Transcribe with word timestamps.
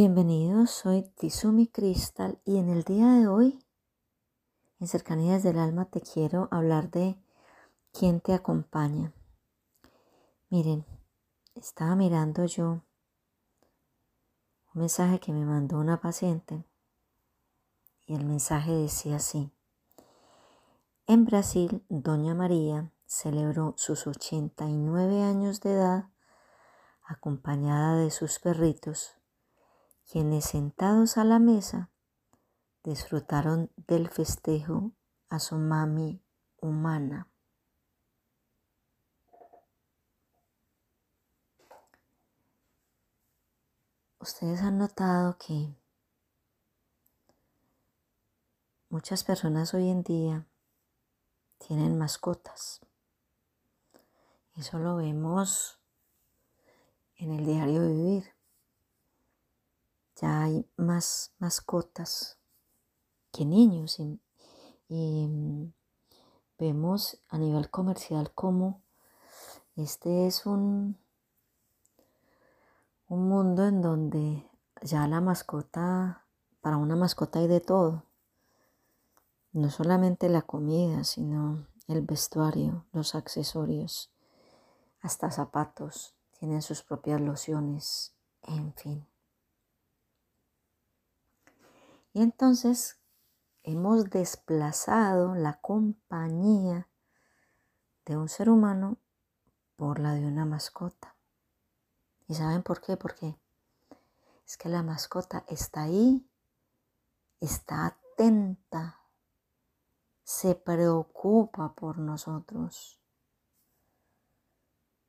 Bienvenidos, 0.00 0.70
soy 0.70 1.02
Tizumi 1.02 1.66
Crystal 1.66 2.40
y 2.44 2.58
en 2.58 2.68
el 2.68 2.84
día 2.84 3.08
de 3.14 3.26
hoy, 3.26 3.66
en 4.78 4.86
Cercanías 4.86 5.42
del 5.42 5.58
Alma, 5.58 5.86
te 5.86 6.00
quiero 6.00 6.46
hablar 6.52 6.88
de 6.92 7.20
quién 7.92 8.20
te 8.20 8.32
acompaña. 8.32 9.12
Miren, 10.50 10.86
estaba 11.56 11.96
mirando 11.96 12.44
yo 12.44 12.84
un 14.72 14.82
mensaje 14.82 15.18
que 15.18 15.32
me 15.32 15.44
mandó 15.44 15.78
una 15.80 16.00
paciente 16.00 16.64
y 18.06 18.14
el 18.14 18.24
mensaje 18.24 18.70
decía 18.70 19.16
así. 19.16 19.50
En 21.08 21.24
Brasil, 21.24 21.84
Doña 21.88 22.36
María 22.36 22.92
celebró 23.04 23.74
sus 23.76 24.06
89 24.06 25.24
años 25.24 25.60
de 25.60 25.72
edad 25.72 26.04
acompañada 27.02 27.96
de 27.96 28.12
sus 28.12 28.38
perritos 28.38 29.17
quienes 30.10 30.46
sentados 30.46 31.18
a 31.18 31.24
la 31.24 31.38
mesa 31.38 31.90
disfrutaron 32.82 33.70
del 33.76 34.08
festejo 34.08 34.92
a 35.28 35.38
su 35.38 35.56
mami 35.56 36.22
humana. 36.56 37.28
Ustedes 44.18 44.62
han 44.62 44.78
notado 44.78 45.36
que 45.36 45.76
muchas 48.88 49.24
personas 49.24 49.74
hoy 49.74 49.90
en 49.90 50.02
día 50.02 50.46
tienen 51.58 51.98
mascotas. 51.98 52.80
Eso 54.56 54.78
lo 54.78 54.96
vemos 54.96 55.78
en 57.16 57.32
el 57.32 57.44
diario 57.44 57.82
vivir 57.82 58.37
ya 60.20 60.42
hay 60.44 60.68
más 60.76 61.32
mascotas 61.38 62.38
que 63.32 63.44
niños 63.44 63.98
y, 64.00 64.20
mm, 64.88 65.72
vemos 66.58 67.20
a 67.28 67.38
nivel 67.38 67.70
comercial 67.70 68.32
como 68.34 68.82
este 69.76 70.26
es 70.26 70.44
un, 70.44 70.98
un 73.06 73.28
mundo 73.28 73.64
en 73.64 73.80
donde 73.80 74.44
ya 74.82 75.06
la 75.06 75.20
mascota, 75.20 76.24
para 76.60 76.76
una 76.78 76.96
mascota 76.96 77.38
hay 77.38 77.46
de 77.46 77.60
todo. 77.60 78.02
No 79.52 79.70
solamente 79.70 80.28
la 80.28 80.42
comida, 80.42 81.04
sino 81.04 81.66
el 81.86 82.02
vestuario, 82.02 82.86
los 82.92 83.14
accesorios, 83.14 84.10
hasta 85.00 85.30
zapatos, 85.30 86.14
tienen 86.38 86.60
sus 86.60 86.82
propias 86.82 87.20
lociones, 87.20 88.14
en 88.42 88.74
fin. 88.74 89.06
Y 92.12 92.22
entonces 92.22 92.98
hemos 93.62 94.10
desplazado 94.10 95.34
la 95.34 95.60
compañía 95.60 96.88
de 98.06 98.16
un 98.16 98.28
ser 98.28 98.48
humano 98.48 98.96
por 99.76 100.00
la 100.00 100.14
de 100.14 100.26
una 100.26 100.46
mascota. 100.46 101.14
¿Y 102.26 102.34
saben 102.34 102.62
por 102.62 102.80
qué? 102.80 102.96
Porque 102.96 103.38
es 104.46 104.56
que 104.56 104.68
la 104.68 104.82
mascota 104.82 105.44
está 105.48 105.82
ahí, 105.82 106.26
está 107.40 107.86
atenta, 107.86 109.00
se 110.24 110.54
preocupa 110.54 111.74
por 111.74 111.98
nosotros, 111.98 112.98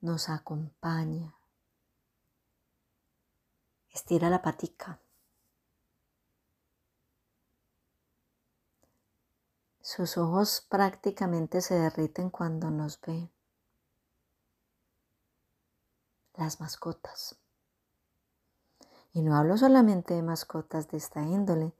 nos 0.00 0.28
acompaña, 0.28 1.34
estira 3.90 4.30
la 4.30 4.42
patica 4.42 5.00
Sus 9.84 10.16
ojos 10.16 10.66
prácticamente 10.70 11.60
se 11.60 11.74
derriten 11.74 12.30
cuando 12.30 12.70
nos 12.70 12.98
ve. 13.02 13.28
Las 16.36 16.58
mascotas. 16.58 17.36
Y 19.12 19.20
no 19.20 19.36
hablo 19.36 19.58
solamente 19.58 20.14
de 20.14 20.22
mascotas 20.22 20.88
de 20.88 20.96
esta 20.96 21.20
índole. 21.20 21.74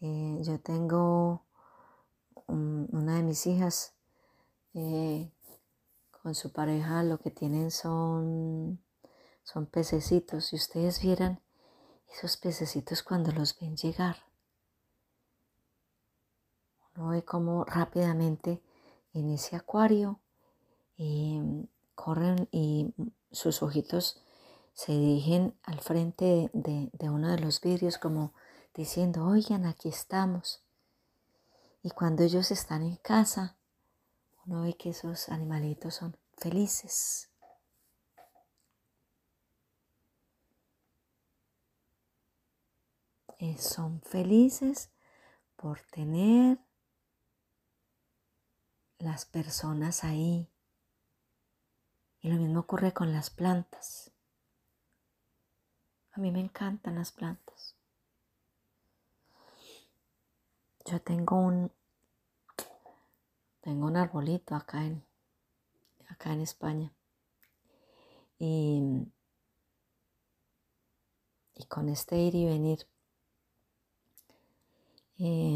Eh, 0.00 0.38
yo 0.42 0.60
tengo 0.60 1.42
una 2.46 3.16
de 3.16 3.24
mis 3.24 3.44
hijas 3.48 3.94
eh, 4.74 5.28
con 6.22 6.36
su 6.36 6.52
pareja, 6.52 7.02
lo 7.02 7.18
que 7.18 7.32
tienen 7.32 7.72
son, 7.72 8.80
son 9.42 9.66
pececitos. 9.66 10.44
Si 10.44 10.54
ustedes 10.54 11.02
vieran 11.02 11.40
esos 12.08 12.36
pececitos 12.36 13.02
cuando 13.02 13.32
los 13.32 13.58
ven 13.58 13.76
llegar 13.76 14.25
no 16.96 17.08
ve 17.08 17.24
cómo 17.24 17.64
rápidamente 17.64 18.62
en 19.12 19.30
ese 19.30 19.56
acuario 19.56 20.20
em, 20.98 21.66
corren 21.94 22.48
y 22.50 22.92
sus 23.30 23.62
ojitos 23.62 24.22
se 24.72 24.92
dirigen 24.92 25.58
al 25.62 25.80
frente 25.80 26.50
de, 26.52 26.90
de, 26.92 27.10
uno 27.10 27.28
de 27.28 27.38
los 27.38 27.60
vidrios 27.60 27.98
como 27.98 28.34
diciendo, 28.74 29.26
oigan, 29.26 29.64
aquí 29.64 29.88
estamos. 29.88 30.62
Y 31.82 31.90
cuando 31.90 32.22
ellos 32.24 32.50
están 32.50 32.82
en 32.82 32.96
casa, 32.96 33.56
uno 34.44 34.62
ve 34.62 34.74
que 34.74 34.90
esos 34.90 35.28
animalitos 35.30 35.94
son 35.94 36.16
felices. 36.36 37.30
Eh, 43.38 43.56
son 43.58 44.00
felices 44.02 44.90
por 45.56 45.80
tener 45.90 46.58
las 48.98 49.24
personas 49.24 50.04
ahí. 50.04 50.48
Y 52.20 52.30
lo 52.30 52.36
mismo 52.36 52.60
ocurre 52.60 52.92
con 52.92 53.12
las 53.12 53.30
plantas. 53.30 54.10
A 56.12 56.20
mí 56.20 56.30
me 56.30 56.40
encantan 56.40 56.96
las 56.96 57.12
plantas. 57.12 57.76
Yo 60.86 61.00
tengo 61.02 61.36
un 61.36 61.70
tengo 63.60 63.86
un 63.86 63.96
arbolito 63.96 64.54
acá 64.54 64.84
en 64.84 65.04
acá 66.08 66.32
en 66.32 66.40
España. 66.40 66.92
Y, 68.38 68.80
y 71.54 71.64
con 71.66 71.88
este 71.88 72.18
ir 72.18 72.34
y 72.34 72.44
venir 72.44 72.86
eh, 75.18 75.55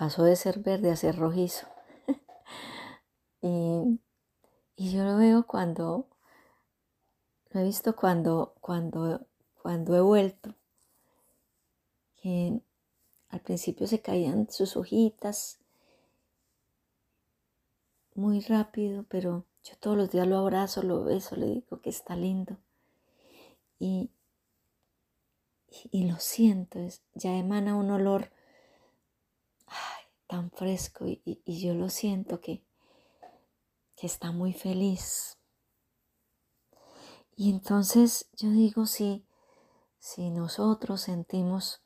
pasó 0.00 0.22
de 0.22 0.34
ser 0.34 0.60
verde 0.60 0.90
a 0.90 0.96
ser 0.96 1.18
rojizo. 1.18 1.66
y, 3.42 4.00
yo 4.78 5.04
lo 5.04 5.18
veo 5.18 5.46
cuando, 5.46 6.08
lo 7.50 7.60
he 7.60 7.64
visto 7.64 7.94
cuando, 7.94 8.54
cuando, 8.62 9.26
cuando 9.60 9.94
he 9.94 10.00
vuelto, 10.00 10.54
que 12.16 12.62
al 13.28 13.40
principio 13.40 13.86
se 13.86 14.00
caían 14.00 14.50
sus 14.50 14.74
hojitas 14.78 15.58
muy 18.14 18.40
rápido, 18.40 19.04
pero 19.06 19.44
yo 19.64 19.74
todos 19.80 19.98
los 19.98 20.10
días 20.10 20.26
lo 20.26 20.38
abrazo, 20.38 20.82
lo 20.82 21.04
beso, 21.04 21.36
le 21.36 21.44
digo 21.44 21.82
que 21.82 21.90
está 21.90 22.16
lindo. 22.16 22.56
Y, 23.78 24.10
y, 25.90 26.08
lo 26.10 26.16
siento, 26.16 26.78
ya 27.12 27.36
emana 27.36 27.76
un 27.76 27.90
olor 27.90 28.32
tan 30.30 30.52
fresco 30.52 31.06
y, 31.08 31.42
yo 31.44 31.74
lo 31.74 31.88
siento 31.88 32.40
que, 32.40 32.62
que 33.96 34.06
está 34.06 34.30
muy 34.30 34.52
feliz. 34.52 35.38
Y 37.34 37.50
entonces 37.50 38.28
yo 38.36 38.48
digo, 38.50 38.86
si, 38.86 39.26
si 39.98 40.30
nosotros 40.30 41.00
sentimos 41.00 41.82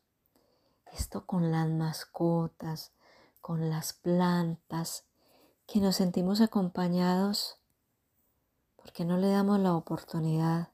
esto 0.93 1.25
con 1.25 1.51
las 1.51 1.71
mascotas, 1.71 2.93
con 3.41 3.71
las 3.71 3.95
plantas, 3.95 5.07
que 5.67 5.81
nos 5.81 5.97
sentimos 5.97 6.43
acompañados, 6.43 7.57
porque 8.77 9.07
no 9.07 9.17
le 9.17 9.31
damos 9.31 9.59
la 9.59 9.75
oportunidad 9.75 10.69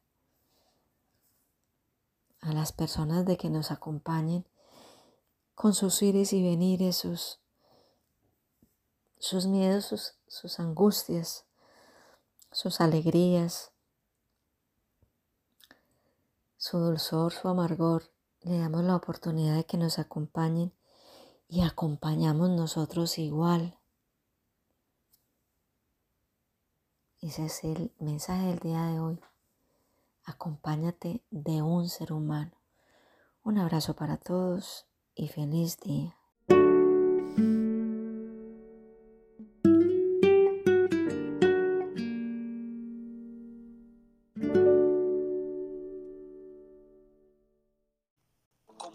a 2.41 2.53
las 2.53 2.73
personas 2.73 3.25
de 3.27 3.37
que 3.37 3.49
nos 3.49 3.71
acompañen 3.71 4.45
con 5.55 5.73
sus 5.73 6.03
ires 6.03 6.33
y 6.33 6.43
venires, 6.43 6.97
sus, 6.97 7.40
sus 9.21 9.47
miedos, 9.47 10.17
sus, 10.27 10.59
angustias, 10.59 11.45
sus 12.51 12.81
alegrías, 12.81 13.71
su 16.57 16.79
dulzor, 16.79 17.33
su 17.33 17.47
amargor. 17.47 18.11
Le 18.41 18.59
damos 18.59 18.83
la 18.83 18.97
oportunidad 18.97 19.55
de 19.55 19.65
que 19.65 19.77
nos 19.77 19.99
acompañen 19.99 20.73
y 21.49 21.63
acompañamos 21.63 22.49
nosotros 22.49 23.19
igual. 23.19 23.79
Ese 27.21 27.45
es 27.45 27.63
el 27.65 27.93
mensaje 27.99 28.47
del 28.47 28.59
día 28.61 28.87
de 28.87 29.01
hoy. 29.01 29.21
Acompáñate 30.25 31.23
de 31.31 31.61
un 31.61 31.91
ser 31.91 32.15
humano. 32.15 32.53
Un 33.45 33.59
abrazo 33.59 33.95
para 33.95 34.17
todos 34.17 34.87
y 35.15 35.29
feliz 35.29 35.79
día. 35.81 36.20